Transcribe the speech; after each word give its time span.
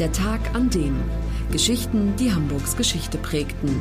Der 0.00 0.10
Tag 0.10 0.56
an 0.56 0.70
dem. 0.70 1.00
Geschichten, 1.52 2.16
die 2.16 2.32
Hamburgs 2.32 2.76
Geschichte 2.76 3.16
prägten. 3.16 3.80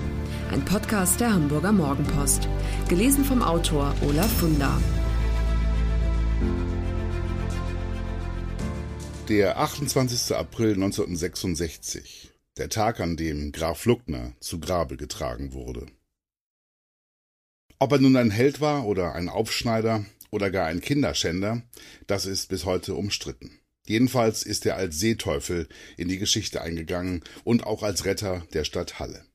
Ein 0.51 0.63
Podcast 0.63 1.19
der 1.19 1.33
Hamburger 1.33 1.71
Morgenpost. 1.71 2.47
Gelesen 2.87 3.25
vom 3.25 3.41
Autor 3.41 3.95
Olaf 4.03 4.31
Funder. 4.31 4.79
Der 9.27 9.57
28. 9.57 10.35
April 10.35 10.75
1966. 10.75 12.31
Der 12.57 12.69
Tag, 12.69 12.99
an 12.99 13.17
dem 13.17 13.51
Graf 13.51 13.85
Luckner 13.85 14.33
zu 14.39 14.59
Grabe 14.59 14.97
getragen 14.97 15.53
wurde. 15.53 15.87
Ob 17.79 17.91
er 17.91 17.97
nun 17.97 18.17
ein 18.17 18.29
Held 18.29 18.61
war 18.61 18.85
oder 18.85 19.15
ein 19.15 19.29
Aufschneider 19.29 20.05
oder 20.29 20.51
gar 20.51 20.67
ein 20.67 20.79
Kinderschänder, 20.79 21.63
das 22.05 22.27
ist 22.27 22.49
bis 22.49 22.65
heute 22.65 22.93
umstritten. 22.93 23.62
Jedenfalls 23.85 24.43
ist 24.43 24.65
er 24.65 24.77
als 24.77 24.99
Seeteufel 24.99 25.67
in 25.97 26.07
die 26.07 26.17
Geschichte 26.17 26.61
eingegangen 26.61 27.23
und 27.43 27.65
auch 27.65 27.83
als 27.83 28.05
Retter 28.05 28.45
der 28.53 28.63
Stadt 28.63 28.99
Halle. 28.99 29.25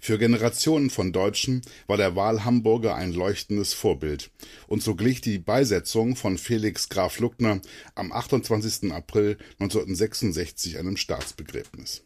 Für 0.00 0.18
Generationen 0.18 0.90
von 0.90 1.12
Deutschen 1.12 1.62
war 1.86 1.96
der 1.96 2.16
Wahlhamburger 2.16 2.94
ein 2.94 3.12
leuchtendes 3.12 3.74
Vorbild, 3.74 4.30
und 4.68 4.82
so 4.82 4.94
glich 4.94 5.20
die 5.20 5.38
Beisetzung 5.38 6.16
von 6.16 6.38
Felix 6.38 6.88
Graf 6.88 7.18
Luckner 7.18 7.60
am 7.94 8.12
28. 8.12 8.92
April 8.92 9.36
1966 9.58 10.78
einem 10.78 10.96
Staatsbegräbnis. 10.96 12.04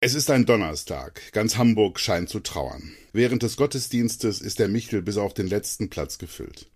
Es 0.00 0.14
ist 0.14 0.30
ein 0.30 0.46
Donnerstag, 0.46 1.22
ganz 1.30 1.56
Hamburg 1.56 2.00
scheint 2.00 2.28
zu 2.28 2.40
trauern. 2.40 2.92
Während 3.12 3.44
des 3.44 3.56
Gottesdienstes 3.56 4.40
ist 4.40 4.58
der 4.58 4.66
Michel 4.66 5.00
bis 5.00 5.16
auf 5.16 5.32
den 5.32 5.46
letzten 5.46 5.90
Platz 5.90 6.18
gefüllt. 6.18 6.66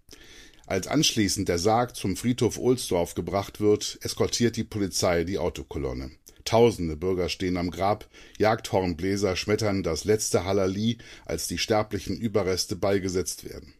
Als 0.67 0.89
anschließend 0.89 1.49
der 1.49 1.59
Sarg 1.59 1.95
zum 1.95 2.17
Friedhof 2.17 2.59
Ohlsdorf 2.59 3.15
gebracht 3.15 3.61
wird, 3.61 3.99
eskortiert 4.03 4.57
die 4.57 4.65
Polizei 4.65 5.23
die 5.23 5.39
Autokolonne. 5.39 6.11
Tausende 6.45 6.97
Bürger 6.97 7.29
stehen 7.29 7.57
am 7.57 7.71
Grab, 7.71 8.09
Jagdhornbläser 8.39 9.37
schmettern 9.37 9.85
das 9.85 10.05
letzte 10.05 10.45
Halali, 10.45 10.99
als 11.25 11.47
die 11.47 11.59
sterblichen 11.59 12.17
Überreste 12.17 12.75
beigesetzt 12.75 13.45
werden. 13.45 13.75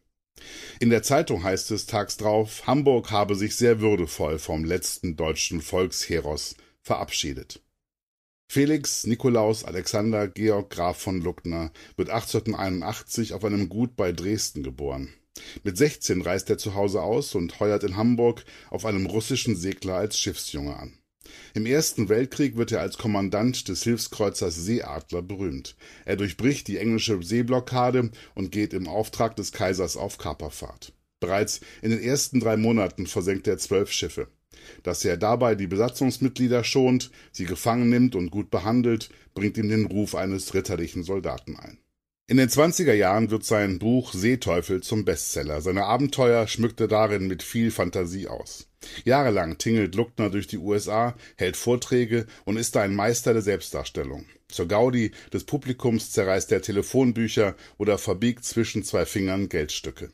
In 0.79 0.91
der 0.91 1.03
Zeitung 1.03 1.43
heißt 1.43 1.71
es 1.73 1.87
tags 1.87 2.19
drauf, 2.19 2.67
Hamburg 2.67 3.11
habe 3.11 3.35
sich 3.35 3.57
sehr 3.57 3.81
würdevoll 3.81 4.39
vom 4.39 4.65
letzten 4.65 5.17
deutschen 5.17 5.63
Volksheros 5.63 6.57
verabschiedet. 6.83 7.63
Felix 8.49 9.07
Nikolaus 9.07 9.65
Alexander 9.65 10.29
Georg 10.29 10.71
Graf 10.71 10.99
von 10.99 11.21
Luckner 11.21 11.73
wird 11.97 12.11
1881 12.11 13.33
auf 13.33 13.45
einem 13.45 13.69
Gut 13.69 13.97
bei 13.97 14.13
Dresden 14.13 14.63
geboren. 14.63 15.13
Mit 15.65 15.77
16 15.77 16.23
reist 16.23 16.51
er 16.51 16.59
zu 16.59 16.75
Hause 16.75 17.03
aus 17.03 17.35
und 17.35 17.61
heuert 17.61 17.85
in 17.85 17.97
Hamburg 17.97 18.45
auf 18.71 18.85
einem 18.85 19.07
russischen 19.07 19.57
Segler 19.57 19.97
als 19.97 20.19
Schiffsjunge 20.19 20.77
an. 20.77 20.99
Im 21.55 21.67
Ersten 21.67 22.09
Weltkrieg 22.09 22.57
wird 22.57 22.73
er 22.73 22.81
als 22.81 22.99
Kommandant 22.99 23.69
des 23.69 23.83
Hilfskreuzers 23.83 24.57
Seeadler 24.57 25.23
berühmt. 25.23 25.77
Er 26.05 26.17
durchbricht 26.17 26.69
die 26.69 26.79
englische 26.79 27.21
Seeblockade 27.23 28.11
und 28.35 28.53
geht 28.53 28.73
im 28.73 28.89
Auftrag 28.89 29.37
des 29.37 29.53
Kaisers 29.53 29.97
auf 29.97 30.19
Kaperfahrt. 30.19 30.93
Bereits 31.21 31.61
in 31.83 31.91
den 31.91 32.03
ersten 32.03 32.41
drei 32.41 32.57
Monaten 32.57 33.07
versenkt 33.07 33.49
er 33.49 33.59
zwölf 33.59 33.91
Schiffe. 33.91 34.29
Dass 34.83 35.05
er 35.05 35.17
dabei 35.17 35.55
die 35.55 35.67
Besatzungsmitglieder 35.67 36.65
schont, 36.65 37.11
sie 37.33 37.45
gefangen 37.45 37.89
nimmt 37.89 38.15
und 38.15 38.31
gut 38.31 38.51
behandelt, 38.51 39.11
bringt 39.35 39.57
ihm 39.59 39.69
den 39.69 39.87
Ruf 39.87 40.15
eines 40.15 40.55
ritterlichen 40.55 41.03
Soldaten 41.03 41.57
ein. 41.57 41.79
In 42.29 42.39
den 42.39 42.49
20er 42.49 42.93
Jahren 42.93 43.31
wird 43.31 43.45
sein 43.45 43.79
Buch 43.79 44.13
Seeteufel 44.13 44.83
zum 44.83 45.05
Bestseller. 45.05 45.61
Seine 45.61 45.85
Abenteuer 45.85 46.49
schmückt 46.49 46.81
er 46.81 46.89
darin 46.89 47.29
mit 47.29 47.45
viel 47.45 47.71
Fantasie 47.71 48.27
aus. 48.27 48.67
Jahrelang 49.05 49.59
tingelt 49.59 49.95
Luckner 49.95 50.29
durch 50.29 50.49
die 50.49 50.59
USA, 50.59 51.15
hält 51.37 51.57
Vorträge 51.57 52.27
und 52.45 52.57
ist 52.57 52.77
ein 52.77 52.97
Meister 52.97 53.33
der 53.33 53.43
Selbstdarstellung. 53.43 54.27
Zur 54.49 54.67
Gaudi 54.67 55.13
des 55.33 55.45
Publikums 55.45 56.11
zerreißt 56.11 56.51
er 56.51 56.63
Telefonbücher 56.63 57.55
oder 57.79 57.97
verbiegt 57.97 58.45
zwischen 58.45 58.83
zwei 58.83 59.07
Fingern 59.07 59.49
Geldstücke. 59.49 60.11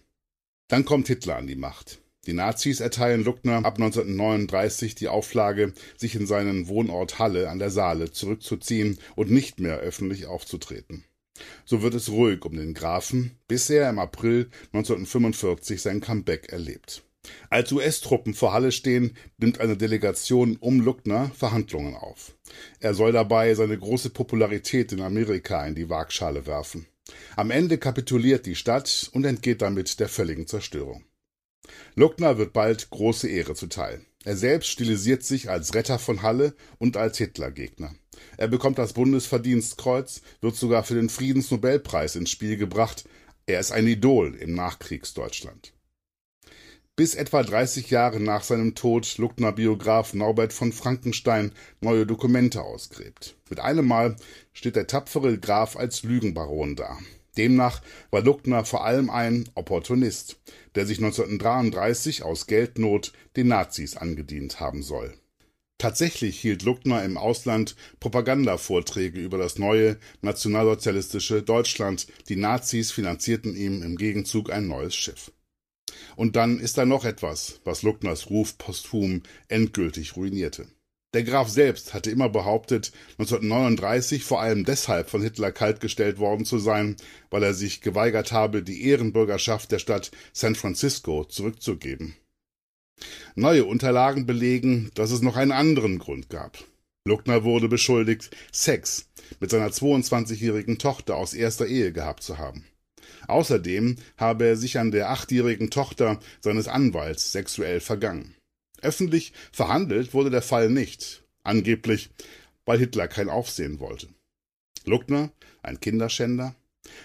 Dann 0.68 0.84
kommt 0.84 1.06
Hitler 1.06 1.36
an 1.36 1.46
die 1.46 1.56
Macht. 1.56 2.02
Die 2.26 2.34
Nazis 2.34 2.80
erteilen 2.80 3.24
Luckner 3.24 3.64
ab 3.64 3.76
1939 3.76 4.94
die 4.94 5.08
Auflage, 5.08 5.72
sich 5.96 6.14
in 6.14 6.26
seinen 6.26 6.68
Wohnort 6.68 7.18
Halle 7.18 7.48
an 7.48 7.58
der 7.58 7.70
Saale 7.70 8.10
zurückzuziehen 8.10 8.98
und 9.16 9.30
nicht 9.30 9.60
mehr 9.60 9.78
öffentlich 9.78 10.26
aufzutreten. 10.26 11.04
So 11.64 11.82
wird 11.82 11.94
es 11.94 12.10
ruhig 12.10 12.44
um 12.44 12.56
den 12.56 12.74
Grafen, 12.74 13.32
bis 13.48 13.70
er 13.70 13.88
im 13.90 13.98
April 13.98 14.50
1945 14.72 15.80
sein 15.80 16.00
Comeback 16.00 16.52
erlebt. 16.52 17.02
Als 17.50 17.70
US-Truppen 17.70 18.34
vor 18.34 18.52
Halle 18.52 18.72
stehen, 18.72 19.16
nimmt 19.38 19.60
eine 19.60 19.76
Delegation 19.76 20.56
um 20.56 20.80
Luckner 20.80 21.30
Verhandlungen 21.34 21.94
auf. 21.94 22.36
Er 22.80 22.94
soll 22.94 23.12
dabei 23.12 23.54
seine 23.54 23.78
große 23.78 24.10
Popularität 24.10 24.92
in 24.92 25.00
Amerika 25.00 25.64
in 25.64 25.74
die 25.74 25.88
Waagschale 25.88 26.46
werfen. 26.46 26.86
Am 27.36 27.50
Ende 27.50 27.78
kapituliert 27.78 28.46
die 28.46 28.56
Stadt 28.56 29.10
und 29.12 29.24
entgeht 29.24 29.62
damit 29.62 30.00
der 30.00 30.08
völligen 30.08 30.46
Zerstörung. 30.46 31.04
Luckner 31.94 32.38
wird 32.38 32.52
bald 32.52 32.90
große 32.90 33.28
Ehre 33.28 33.54
zuteil. 33.54 34.04
Er 34.24 34.36
selbst 34.36 34.68
stilisiert 34.68 35.22
sich 35.24 35.50
als 35.50 35.74
Retter 35.74 35.98
von 35.98 36.22
Halle 36.22 36.54
und 36.78 36.96
als 36.96 37.18
Hitlergegner. 37.18 37.94
Er 38.36 38.48
bekommt 38.48 38.78
das 38.78 38.92
Bundesverdienstkreuz, 38.92 40.22
wird 40.40 40.56
sogar 40.56 40.84
für 40.84 40.94
den 40.94 41.08
Friedensnobelpreis 41.08 42.16
ins 42.16 42.30
Spiel 42.30 42.56
gebracht. 42.56 43.04
Er 43.46 43.60
ist 43.60 43.72
ein 43.72 43.86
Idol 43.86 44.34
im 44.34 44.54
Nachkriegsdeutschland. 44.54 45.72
Bis 46.94 47.14
etwa 47.14 47.42
30 47.42 47.88
Jahre 47.88 48.20
nach 48.20 48.42
seinem 48.42 48.74
Tod 48.74 49.16
Luckner 49.16 49.52
Biograf 49.52 50.12
Norbert 50.12 50.52
von 50.52 50.72
Frankenstein 50.72 51.52
neue 51.80 52.04
Dokumente 52.04 52.62
ausgräbt. 52.62 53.34
Mit 53.48 53.60
einem 53.60 53.86
Mal 53.86 54.16
steht 54.52 54.76
der 54.76 54.86
tapfere 54.86 55.38
Graf 55.38 55.76
als 55.76 56.02
Lügenbaron 56.02 56.76
da. 56.76 56.98
Demnach 57.38 57.80
war 58.10 58.20
Luckner 58.20 58.66
vor 58.66 58.84
allem 58.84 59.08
ein 59.08 59.48
Opportunist, 59.54 60.38
der 60.74 60.84
sich 60.84 60.98
1933 60.98 62.24
aus 62.24 62.46
Geldnot 62.46 63.14
den 63.36 63.48
Nazis 63.48 63.96
angedient 63.96 64.60
haben 64.60 64.82
soll. 64.82 65.14
Tatsächlich 65.82 66.38
hielt 66.38 66.62
Luckner 66.62 67.02
im 67.02 67.16
Ausland 67.16 67.74
Propagandavorträge 67.98 69.18
über 69.18 69.36
das 69.36 69.58
neue 69.58 69.98
nationalsozialistische 70.20 71.42
Deutschland. 71.42 72.06
Die 72.28 72.36
Nazis 72.36 72.92
finanzierten 72.92 73.56
ihm 73.56 73.82
im 73.82 73.96
Gegenzug 73.96 74.52
ein 74.52 74.68
neues 74.68 74.94
Schiff. 74.94 75.32
Und 76.14 76.36
dann 76.36 76.60
ist 76.60 76.78
da 76.78 76.86
noch 76.86 77.04
etwas, 77.04 77.60
was 77.64 77.82
Luckners 77.82 78.30
Ruf 78.30 78.58
posthum 78.58 79.24
endgültig 79.48 80.14
ruinierte. 80.14 80.68
Der 81.14 81.24
Graf 81.24 81.48
selbst 81.48 81.94
hatte 81.94 82.12
immer 82.12 82.28
behauptet, 82.28 82.92
1939 83.18 84.22
vor 84.22 84.40
allem 84.40 84.64
deshalb 84.64 85.10
von 85.10 85.20
Hitler 85.20 85.50
kaltgestellt 85.50 86.20
worden 86.20 86.44
zu 86.44 86.60
sein, 86.60 86.94
weil 87.28 87.42
er 87.42 87.54
sich 87.54 87.80
geweigert 87.80 88.30
habe, 88.30 88.62
die 88.62 88.86
Ehrenbürgerschaft 88.86 89.72
der 89.72 89.80
Stadt 89.80 90.12
San 90.32 90.54
Francisco 90.54 91.24
zurückzugeben. 91.24 92.14
Neue 93.34 93.64
Unterlagen 93.64 94.26
belegen, 94.26 94.90
dass 94.94 95.10
es 95.10 95.22
noch 95.22 95.36
einen 95.36 95.52
anderen 95.52 95.98
Grund 95.98 96.28
gab. 96.28 96.58
Luckner 97.04 97.44
wurde 97.44 97.68
beschuldigt, 97.68 98.30
Sex 98.52 99.08
mit 99.40 99.50
seiner 99.50 99.68
22-jährigen 99.68 100.78
Tochter 100.78 101.16
aus 101.16 101.34
erster 101.34 101.66
Ehe 101.66 101.92
gehabt 101.92 102.22
zu 102.22 102.38
haben. 102.38 102.66
Außerdem 103.26 103.96
habe 104.16 104.46
er 104.46 104.56
sich 104.56 104.78
an 104.78 104.90
der 104.90 105.10
achtjährigen 105.10 105.70
Tochter 105.70 106.20
seines 106.40 106.68
Anwalts 106.68 107.32
sexuell 107.32 107.80
vergangen. 107.80 108.34
Öffentlich 108.82 109.32
verhandelt 109.52 110.12
wurde 110.12 110.30
der 110.30 110.42
Fall 110.42 110.68
nicht, 110.68 111.24
angeblich, 111.42 112.10
weil 112.64 112.78
Hitler 112.78 113.08
kein 113.08 113.28
Aufsehen 113.28 113.80
wollte. 113.80 114.08
Luckner, 114.84 115.30
ein 115.62 115.80
Kinderschänder? 115.80 116.54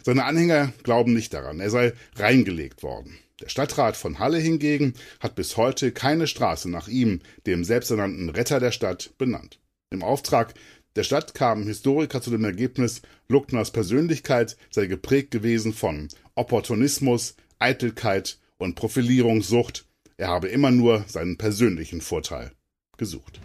Seine 0.04 0.26
Anhänger 0.26 0.74
glauben 0.84 1.14
nicht 1.14 1.34
daran, 1.34 1.60
er 1.60 1.70
sei 1.70 1.94
reingelegt 2.16 2.84
worden. 2.84 3.18
Der 3.42 3.50
Stadtrat 3.50 3.96
von 3.96 4.18
Halle 4.18 4.40
hingegen 4.40 4.94
hat 5.20 5.36
bis 5.36 5.58
heute 5.58 5.92
keine 5.92 6.26
Straße 6.26 6.70
nach 6.70 6.88
ihm, 6.88 7.22
dem 7.46 7.64
selbsternannten 7.64 8.30
Retter 8.30 8.60
der 8.60 8.72
Stadt, 8.72 9.12
benannt. 9.18 9.60
Im 9.92 10.02
Auftrag 10.02 10.54
der 10.96 11.04
Stadt 11.04 11.36
kamen 11.36 11.68
Historiker 11.68 12.24
zu 12.24 12.32
dem 12.32 12.44
Ergebnis, 12.44 13.04
Luckners 13.28 13.70
Persönlichkeit 13.70 14.58
sei 14.72 14.88
geprägt 14.88 15.30
gewesen 15.30 15.72
von 15.72 16.08
Opportunismus, 16.34 17.36
Eitelkeit 17.60 18.40
und 18.58 18.74
Profilierungssucht. 18.74 19.86
Er 20.18 20.30
habe 20.30 20.48
immer 20.48 20.72
nur 20.72 21.06
seinen 21.08 21.38
persönlichen 21.38 22.02
Vorteil 22.02 22.52
gesucht. 22.98 23.40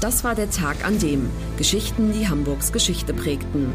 Das 0.00 0.24
war 0.24 0.34
der 0.34 0.50
Tag 0.50 0.82
an 0.84 0.98
dem 0.98 1.28
Geschichten, 1.58 2.12
die 2.12 2.26
Hamburgs 2.26 2.72
Geschichte 2.72 3.12
prägten. 3.12 3.74